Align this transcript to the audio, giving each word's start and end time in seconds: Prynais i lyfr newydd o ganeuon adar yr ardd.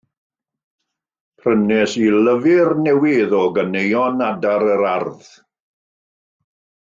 Prynais 1.41 1.91
i 2.05 2.07
lyfr 2.27 2.73
newydd 2.85 3.35
o 3.41 3.43
ganeuon 3.57 4.25
adar 4.29 4.67
yr 4.77 4.83
ardd. 4.95 5.29